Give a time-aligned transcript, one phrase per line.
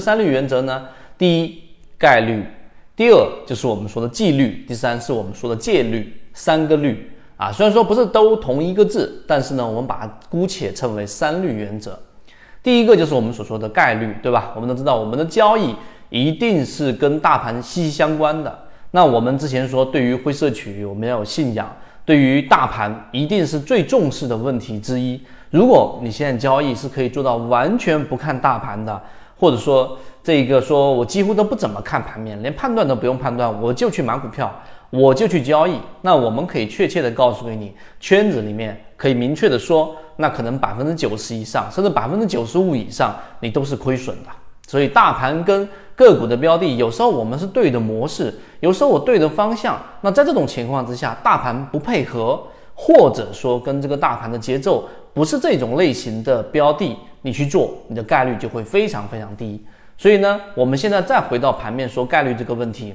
[0.00, 1.62] 三律原则呢，第一
[1.98, 2.44] 概率，
[2.96, 7.50] 第二就是我们说的纪律，第三是我们说的戒律，三个律啊。
[7.52, 11.98] 虽然说不是都同一个字，但是呢，我们把它姑且称为三律原则。
[12.62, 14.52] 第一个就是我们所说的概率，对吧？
[14.54, 15.74] 我们都知道，我们的交易
[16.10, 18.58] 一定是跟大盘息息相关的。
[18.90, 21.66] 那我们之前说，对于灰色区域，我们要有信仰；
[22.04, 25.20] 对于大盘，一定是最重视的问题之一。
[25.50, 29.00] 如果你现在交易是可以做到完全不看大盘的，
[29.38, 34.54] 或者说这个说我几乎都不怎么看盘面，连判断都不用判断，我就去买股票，
[34.90, 44.30] 我就去交易，那我们可以确切的告诉给你，圈子里面可以明确的说，那可能百分之九十以上，甚至百分之九十五以上，你都是亏损的。
[44.66, 52.40] 所以大盘跟个股的标的，有时候我们是对的模式，有时候我对的方向，那在这种情况之下，大盘不配合。
[52.80, 59.64] 或者说跟这个大盘的节奏不是这种类型的标的，你去做，你的概率就会非常非常低。
[59.96, 62.94] 所以呢，我们现在再回到盘面说概率这个问题，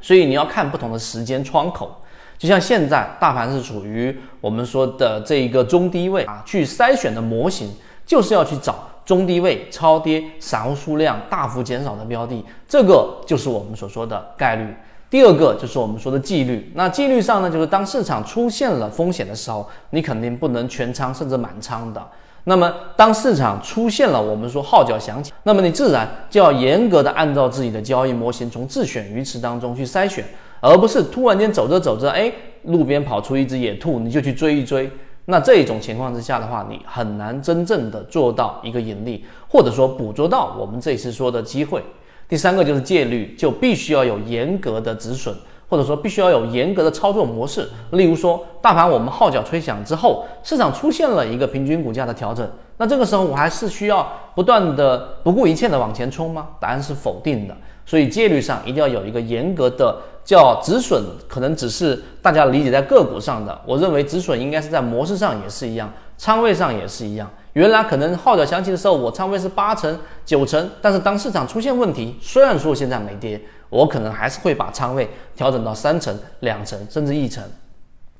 [0.00, 2.02] 所以你要看不同的时间窗口。
[2.38, 14.66] 就像现在大盘是处于我们说的这一个中低位啊，去筛选的模型就是要去找中低位超跌、散户数量大幅减少的标的，这个就是我们所说的概率。
[15.08, 22.04] 第二个就是我们说的纪律，那纪律上呢，就是当市场出现了风险的时候，你肯定不能全仓甚至满仓的。
[22.48, 30.24] 那么当市场出现了我们说号角响起，那么你自然就要严格的按照自己的交易模型，从自选鱼池当中去筛选，
[30.60, 34.88] 而不是突然间走着走着，哎，路边跑出一只野兔，你就去追一追。
[35.24, 41.82] 那这种情况之下的话，你很难真正的做到一个盈利，或者说捕捉到我们这次说的机会。
[42.28, 45.34] 第三个就是戒律，就必须要有严格的止损，
[45.68, 47.68] 或者说必须要有严格的操作模式。
[47.90, 56.48] 例如说，大盘我们号角吹响之后，市场出现了一个平均股价的调整，那这个时候我还是需要不断的不顾一切的往前冲吗？
[56.60, 57.56] 答案是否定的。
[57.84, 67.30] 所以戒律上一定要有一个严格的叫止损，可能只是大家理解在个股上的，我认为止损应该是在模式上也是一样，仓位上也是一样。
[67.52, 73.40] 原来可能号角响起的时候，我仓位是八成、九成，但是当市场出现问题，虽然说现在没跌，
[73.70, 77.42] 我可能还是会把仓位调整到三成、两成，甚至一成。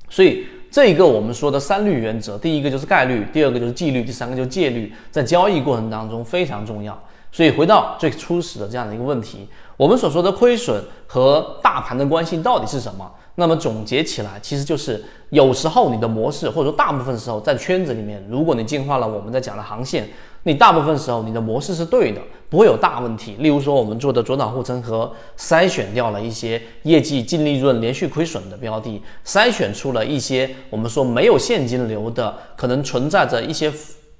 [0.08, 6.98] 所以这一个我们说的三律原则，第一个就是概率，第二个就是纪律，第三个就是戒律，在交易过程当中非常重要。
[7.30, 13.10] 所以回到最初始的这样的一个问题，我们所说的亏损和大盘的关系到底是什么？
[13.38, 20.08] 那么总结起来，其实就是有时候你的模式，或者说大部分时候在圈子里面，如果你进化了我们在讲的航线，
[20.44, 23.36] 你大部分时候你的模式是对的，不会有大问题。
[23.38, 33.70] 例如说我们做的左脑护城河，筛选掉了一些业绩净利润连续亏损的标的，筛选出了一些我们说没有现金流的，可能存在着一些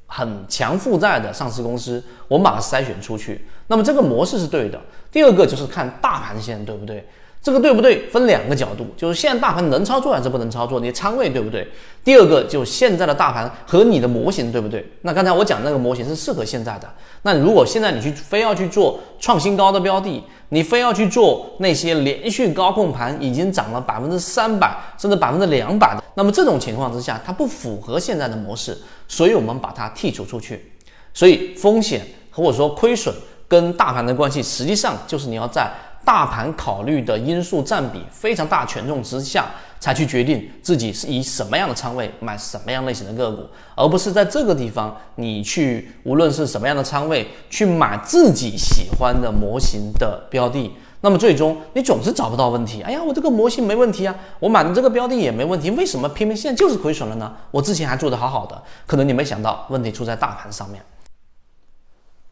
[0.06, 3.44] 很强负债的上市公司，我们把它筛选出去。
[3.66, 4.80] 那么这个模式是对的。
[5.10, 7.06] 第二个就是看大盘线对不对？
[7.42, 8.08] 这个对不对？
[8.08, 10.80] 分两个角度，就是现在大盘能操作还是不能操作？
[10.80, 11.66] 你的仓位对不对？
[12.02, 14.84] 第二个就现在的大盘和你的模型对不对？
[15.02, 16.88] 那刚才我讲那个模型是适合现在的。
[17.22, 30.72] 那如果现在你去非要去做创新高的标的，你非要去做那些连续高控盘已经涨了百分之三百甚至百分之两百的，那么这种情况之下，它不符合现在的模式，所以我们把它剔除出去。
[31.15, 33.15] 所以风险或者说亏损
[33.47, 35.71] 跟大盘的关系，实际上就是你要在。
[36.04, 39.50] 大盘考虑的因素占比非常大权重之下，
[39.81, 43.43] 才去决定自己是以什么样的仓位买什么样类型的个股，
[43.75, 50.71] 而不是在这个地方你去无论是什么样的仓位去买自己喜欢的模型的标的，
[51.06, 52.82] 那么最终你总是找不到问题。
[52.82, 57.32] 哎呀，我这个模型没问题啊，我买的这个标的也没问题，为什么偏偏现在就是亏损了呢？
[57.52, 60.84] 我之前还做得好好的，可能你没想到问题出在大盘上面。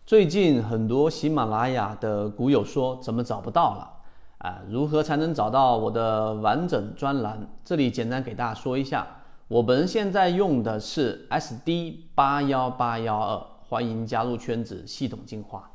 [0.05, 3.89] 最近很多喜马拉雅的股友说怎么找不到了？
[4.39, 7.47] 啊，如何才能找到我的完整专栏？
[7.65, 9.07] 这里简单给大家说一下，
[9.47, 15.71] 我们现在用的是 SD 八幺八幺二，欢迎加入圈子，系统进化。